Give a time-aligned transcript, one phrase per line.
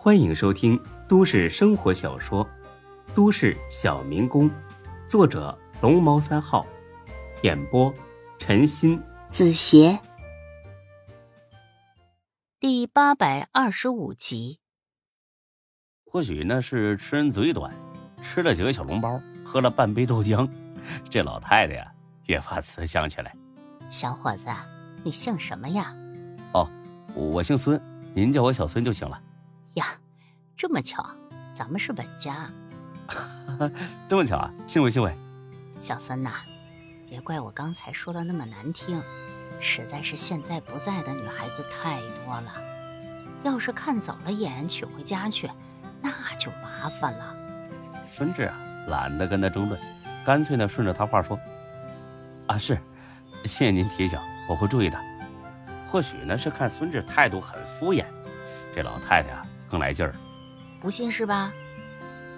[0.00, 2.44] 欢迎收听都市生活小说
[3.16, 4.48] 《都市小民工》，
[5.08, 6.64] 作者龙猫三号，
[7.42, 7.92] 演播
[8.38, 9.98] 陈鑫、子邪，
[12.60, 14.60] 第八百二十五集。
[16.04, 17.74] 或许那是吃人嘴短，
[18.22, 20.48] 吃了几个小笼包，喝了半杯豆浆，
[21.10, 21.92] 这老太太呀
[22.26, 23.34] 越发慈祥起来。
[23.90, 24.46] 小伙子，
[25.02, 25.92] 你姓什么呀？
[26.54, 26.70] 哦，
[27.16, 27.82] 我姓孙，
[28.14, 29.20] 您叫我小孙就行了。
[29.74, 29.86] 呀，
[30.56, 31.04] 这么巧，
[31.52, 32.50] 咱们是本家。
[34.08, 35.14] 这么巧啊，幸会幸会。
[35.80, 36.32] 小孙呐，
[37.08, 39.02] 别怪我刚才说的那么难听，
[39.60, 42.52] 实在是现在不在的女孩子太多了，
[43.44, 45.50] 要是看走了眼娶回家去，
[46.02, 47.34] 那就麻烦了。
[48.06, 49.80] 孙志啊，懒得跟他争论，
[50.24, 51.38] 干脆呢顺着他话说
[52.48, 52.78] ：“啊，是，
[53.44, 54.98] 谢谢您提醒，我会注意的。
[55.86, 58.04] 或许呢是看孙志态度很敷衍，
[58.74, 60.14] 这老太太啊。”更来劲儿，
[60.80, 61.52] 不信是吧？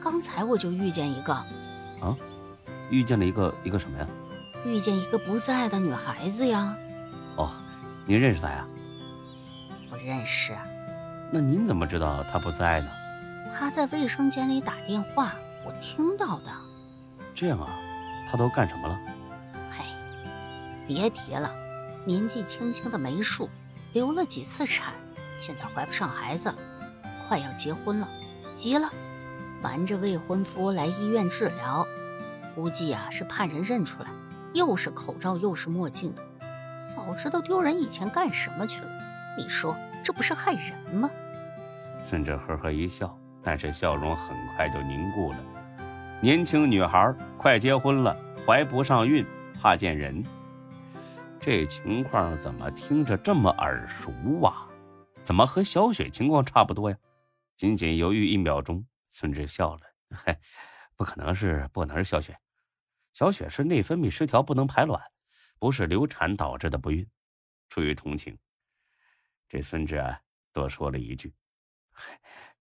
[0.02, 2.16] 刚才我就遇见一个，啊，
[2.90, 4.06] 遇见了一个一个什么呀？
[4.64, 6.76] 遇见一个不在的女孩子呀。
[7.36, 7.50] 哦，
[8.06, 8.66] 您认识她呀？
[9.88, 10.54] 不认识。
[11.30, 12.88] 那您怎么知道她不在呢？
[13.56, 15.32] 她在卫生间里打电话，
[15.64, 16.50] 我听到的。
[17.34, 17.68] 这样啊，
[18.26, 18.98] 她都干什么了？
[19.70, 19.84] 嘿，
[20.86, 21.54] 别提了，
[22.04, 23.48] 年纪轻轻的没数，
[23.92, 24.94] 流了几次产，
[25.38, 26.54] 现在怀不上孩子了。
[27.30, 28.08] 快要结婚了，
[28.52, 28.90] 急了，
[29.62, 31.86] 瞒着未婚夫来医院治疗，
[32.56, 34.08] 估计啊是怕人认出来，
[34.52, 36.22] 又是口罩又是墨镜的，
[36.82, 38.88] 早知道丢人以前干什么去了？
[39.38, 41.08] 你说这不是害人吗？
[42.02, 45.38] 孙哲呵呵一笑，但是笑容很快就凝固了。
[46.20, 49.24] 年轻女孩快结婚了，怀不上孕，
[49.62, 50.20] 怕见人，
[51.38, 54.10] 这情况怎么听着这么耳熟
[54.42, 54.66] 啊？
[55.22, 56.96] 怎么和小雪情况差不多呀？
[57.60, 59.82] 仅仅犹豫一秒钟，孙志笑了
[60.24, 60.38] ：“嘿，
[60.96, 62.40] 不可能是，不能是小雪。
[63.12, 64.98] 小雪是内分泌失调，不能排卵，
[65.58, 67.06] 不是流产导致的不孕。”
[67.68, 68.38] 出于同情，
[69.46, 70.22] 这孙志啊
[70.54, 71.34] 多说了一句：“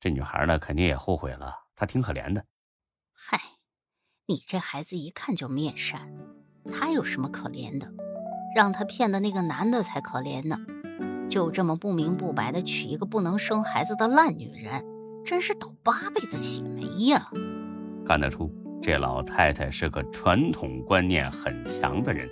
[0.01, 1.55] 这女孩呢，肯定也后悔了。
[1.77, 2.45] 她挺可怜的。
[3.15, 3.39] ”“嗨，
[4.25, 6.11] 你这孩子一看就面善，
[6.73, 7.89] 她有什么可怜的？
[8.53, 10.57] 让她骗的那个男的才可怜呢。”
[11.29, 14.83] 就这么不明不白的娶一个不能生孩子的烂女人，
[15.29, 17.29] 真是倒八辈子血霉呀！
[18.03, 18.51] 看得出
[18.81, 22.27] 这老太太是个传统观念很强的人，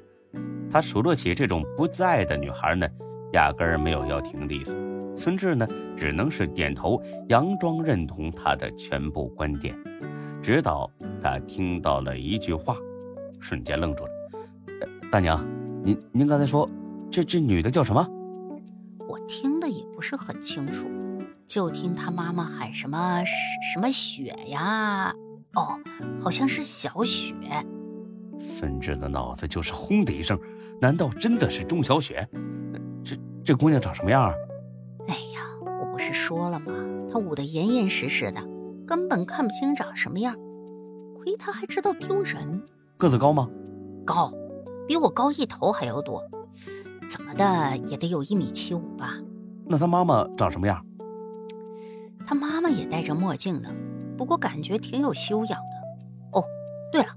[0.68, 2.90] 她数落起这种不在的女孩呢，
[3.34, 4.76] 压根儿没有要停的意思。
[5.16, 7.00] 孙志呢，只能是点头，
[7.30, 9.78] 佯装认同她的全部观点，
[10.42, 10.90] 直到
[11.22, 12.76] 他听到了一句话，
[13.40, 14.10] 瞬间愣住了。
[15.12, 15.40] 大娘，
[15.84, 16.68] 您您刚才说
[17.12, 18.04] 这这女的叫什么？
[19.28, 20.88] 听的也不是很清楚，
[21.46, 23.24] 就听他妈妈喊什么
[23.72, 25.14] 什么雪呀，
[25.54, 25.80] 哦，
[26.20, 27.36] 好像是小雪。
[28.40, 30.40] 孙志的脑子就是轰的一声，
[30.82, 32.28] 难道真的是钟小雪？
[33.04, 34.34] 这这姑娘长什么样啊？
[35.08, 35.42] 哎呀，
[35.82, 36.72] 我不是说了吗？
[37.12, 38.42] 她捂得严严实实的，
[38.86, 40.36] 根本看不清长什么样。
[41.16, 42.64] 亏她还知道丢人。
[42.98, 43.50] 个子高吗？
[44.06, 44.32] 高，
[44.88, 46.24] 比我高一头还要多。
[47.10, 49.14] 怎么的也得有一米七五吧？
[49.66, 50.86] 那他妈妈长什么样？
[52.26, 53.74] 他妈妈也戴着墨镜呢，
[54.18, 56.40] 不过感觉挺有修养的。
[56.40, 56.44] 哦，
[56.92, 57.08] 对了，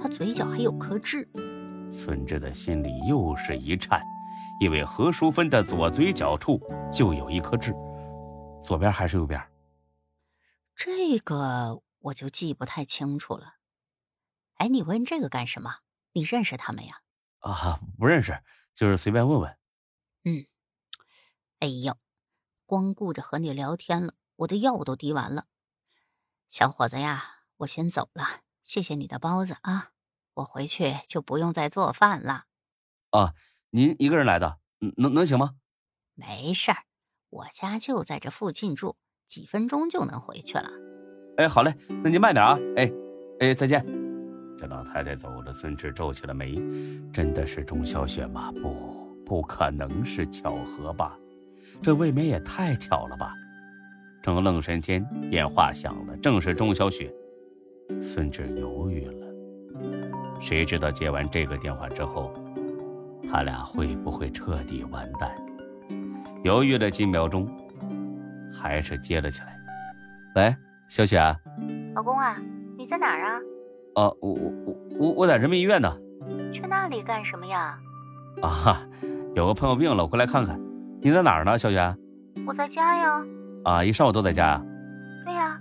[0.00, 1.28] 他嘴角还有颗痣。
[1.90, 4.00] 孙志的心里又是一颤，
[4.60, 6.60] 因为何淑芬的左嘴角处
[6.92, 7.74] 就有一颗痣，
[8.62, 9.40] 左边还是右边？
[10.76, 13.54] 这个我就记不太清楚了。
[14.58, 15.78] 哎，你问这个干什么？
[16.12, 17.00] 你认识他们呀？
[17.40, 18.38] 啊，不认识。
[18.74, 19.56] 就是随便问问，
[20.24, 20.46] 嗯，
[21.60, 21.96] 哎呦，
[22.66, 25.46] 光顾着和你聊天了，我的药都滴完了。
[26.48, 29.92] 小伙子呀，我先走了，谢谢你的包子啊，
[30.34, 32.44] 我回去就不用再做饭了。
[33.10, 33.34] 啊，
[33.70, 34.58] 您一个人来的，
[34.96, 35.56] 能能行吗？
[36.14, 36.84] 没事儿，
[37.30, 38.96] 我家就在这附近住，
[39.26, 40.70] 几分钟就能回去了。
[41.36, 42.90] 哎，好嘞，那您慢点啊，哎，
[43.40, 44.01] 哎，再见。
[44.62, 46.54] 这老太太走了，孙志皱起了眉。
[47.12, 48.52] 真的是钟小雪吗？
[48.62, 51.18] 不，不可能是巧合吧？
[51.82, 53.34] 这未免也太巧了吧？
[54.22, 57.12] 正愣神间，电话响了，正是钟小雪。
[58.00, 59.26] 孙志犹豫了，
[60.40, 62.32] 谁知道接完这个电话之后，
[63.28, 65.28] 他俩会不会彻底完蛋？
[66.44, 67.50] 犹豫了几秒钟，
[68.52, 69.58] 还是接了起来。
[70.36, 70.54] 喂，
[70.88, 71.36] 小雪啊，
[71.96, 72.36] 老公啊，
[72.78, 73.40] 你在哪儿啊？
[73.94, 75.96] 啊，我我我我我在人民医院呢。
[76.52, 77.78] 去那里干什么呀？
[78.40, 78.82] 啊，
[79.34, 80.58] 有个朋友病了，我过来看看。
[81.00, 81.96] 你在哪儿呢，小雪？
[82.46, 83.22] 我在家呀。
[83.64, 84.46] 啊，一上午都在家
[85.26, 85.58] 呀？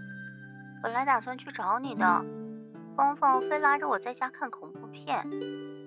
[0.81, 2.25] 本来打算去找你的。
[2.95, 5.23] 峰峰非拉着我在家看恐怖片，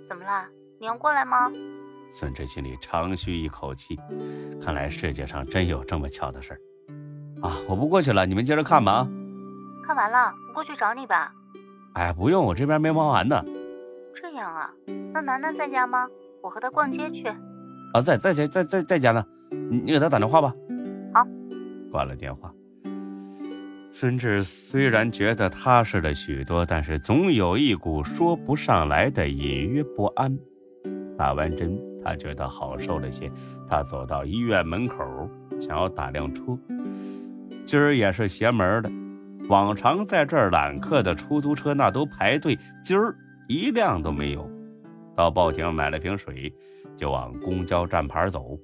[0.08, 0.46] 怎么啦？
[0.80, 1.50] 你要过来吗？
[2.10, 3.98] 孙志心里长吁一口气，
[4.62, 6.60] 看来世界上真有这么巧的事儿。
[7.42, 9.06] 啊，我不过去了，你们接着看吧。
[9.86, 11.32] 看完了，我过去找你吧。
[11.94, 13.42] 哎，不用，我这边没忙完呢。
[14.14, 14.70] 这样啊，
[15.12, 16.06] 那楠楠在家吗？
[16.42, 17.26] 我和她逛街去。
[17.92, 20.52] 啊，在在在在在在家呢，你你给他打电话吧。
[21.12, 21.24] 好，
[21.92, 22.52] 挂了电话。
[23.92, 30.36] 孙志虽然觉得踏实了许多，但是总有一股说不上来的隐约不安。
[31.16, 33.30] 打完针，他觉得好受了些。
[33.68, 35.04] 他走到医院门口，
[35.60, 36.42] 想要打辆车。
[37.64, 38.90] 今儿也是邪门的，
[39.48, 43.14] 往常在这儿揽客的出租车那都排队，今儿
[43.48, 44.50] 一辆都没有。
[45.14, 46.52] 到报亭买了瓶水，
[46.96, 48.58] 就往公交站牌走。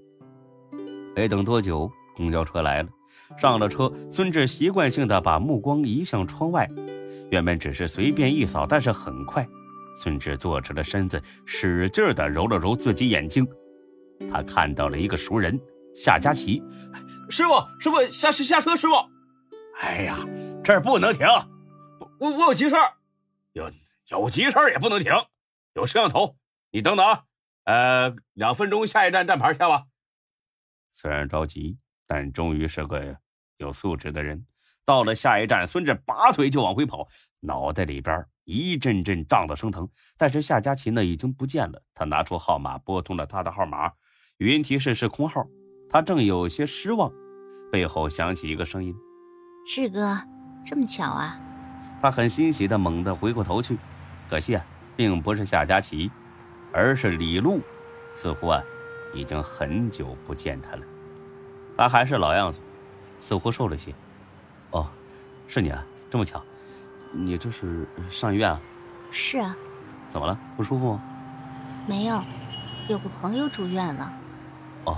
[1.15, 2.89] 没等多久，公交车来了。
[3.37, 6.69] 上了车，孙志习惯性的把目光移向窗外，
[7.31, 9.47] 原本只是随便一扫，但是很快，
[9.95, 13.47] 孙志坐直了身子，使劲的揉了揉自己眼睛，
[14.29, 15.61] 他看到了一个熟人
[15.95, 16.61] 夏佳琪。
[17.29, 18.95] 师傅，师傅下下车，师傅。
[19.81, 20.19] 哎呀，
[20.71, 21.27] 这儿不能停，
[22.21, 22.93] 我我有急事儿，
[23.55, 23.69] 有
[24.11, 25.13] 有急事儿也不能停，
[25.75, 26.37] 有摄像头，
[26.71, 27.25] 你等等啊，
[27.65, 29.87] 呃，两分钟下一站站牌下吧。
[30.93, 31.77] 虽然着急。
[32.07, 33.17] 但终于是个
[33.59, 34.45] 有素质的人。
[34.85, 37.07] 到了下一站，孙志拔腿就往回跑，
[37.41, 39.89] 脑袋里边一阵阵胀得生疼。
[40.17, 41.83] 但是夏佳琪呢，已经不见了。
[41.95, 43.93] 他拿出号码拨通了他的号码，
[44.39, 45.47] 语音提示是空号。
[45.89, 47.13] 他正有些失望，
[47.71, 48.93] 背后响起一个声音
[49.67, 50.19] ：“志哥，
[50.65, 51.39] 这么巧啊！”
[52.01, 53.79] 他很欣喜的猛地回过头去，
[54.29, 54.65] 可惜啊，
[54.97, 56.11] 并不是夏佳琪，
[56.73, 57.61] 而是李璐。
[58.15, 58.63] 似乎啊，
[59.15, 60.83] 已经很久不见他了。
[61.77, 62.61] 他还是老样子，
[63.21, 63.95] 似乎瘦了些。
[64.71, 64.89] 哦，
[65.47, 66.43] 是你啊，这么巧，
[67.13, 68.61] 你这是上医院啊？
[69.11, 69.57] 是啊。
[70.09, 70.39] 怎么了？
[70.57, 71.01] 不舒服吗？
[71.87, 72.23] 没有，
[72.89, 74.13] 有个朋友住院了。
[74.85, 74.97] 哦，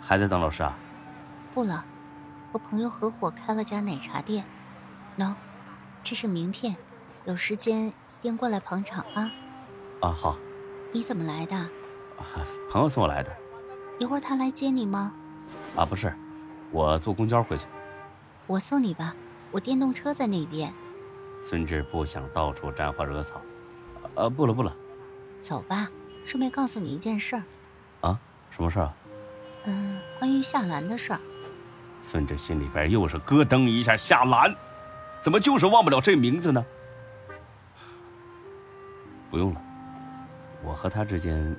[0.00, 0.76] 还在当老师啊？
[1.52, 1.84] 不了，
[2.50, 4.44] 和朋友合伙开了家奶茶店。
[5.18, 5.34] 喏，
[6.02, 6.76] 这是名片，
[7.24, 9.30] 有时间一定过来捧场啊。
[10.00, 10.36] 啊，好。
[10.92, 11.68] 你怎么来的？
[12.70, 13.36] 朋友送我来的。
[13.98, 15.12] 一会儿他来接你吗？
[15.76, 16.12] 啊，不是，
[16.70, 17.66] 我坐公交回去。
[18.46, 19.14] 我送你吧，
[19.50, 20.72] 我电动车在那边。
[21.42, 23.40] 孙志不想到处沾花惹草。
[24.14, 24.72] 呃，不了不了。
[25.40, 25.88] 走吧，
[26.24, 27.42] 顺便告诉你一件事儿。
[28.00, 28.18] 啊，
[28.50, 28.84] 什么事儿？
[28.84, 28.94] 啊
[29.66, 31.20] 嗯，关于夏兰的事儿。
[32.02, 34.54] 孙志心里边又是咯噔一下，夏兰，
[35.24, 36.62] 怎么就是忘不了这名字呢？
[39.30, 39.60] 不用了，
[40.62, 41.56] 我和他之间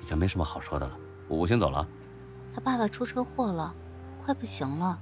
[0.00, 0.98] 已经没什么好说的了，
[1.28, 1.86] 我先走了。
[2.52, 3.72] 他爸爸出车祸了，
[4.24, 4.98] 快不行了。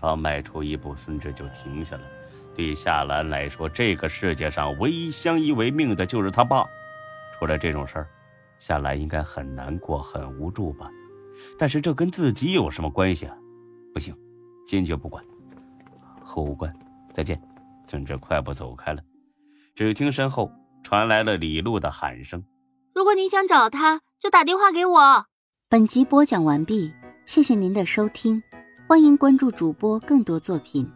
[0.00, 2.02] 刚迈出一步，孙志就停下了。
[2.56, 6.66] 对夏兰来说，这个世界上唯一相依为命的就是他爸。
[7.38, 8.08] 出了这种事儿，
[8.58, 10.90] 夏兰应该很难过、很无助吧？
[11.56, 13.36] 但是这跟自己有什么关系啊？
[13.94, 14.12] 不行，
[14.66, 15.24] 坚决不管。
[16.38, 16.72] 和无关，
[17.12, 17.40] 再见。
[17.86, 19.02] 孙志快步走开了。
[19.74, 20.50] 只听身后
[20.84, 22.44] 传来了李璐的喊声
[22.94, 25.26] ：“如果你想找他，就打电话给我。”
[25.68, 26.92] 本集播讲完毕，
[27.26, 28.40] 谢谢您的收听，
[28.86, 30.88] 欢迎关注主播更多作品。